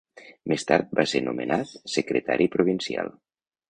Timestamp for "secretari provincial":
1.99-3.19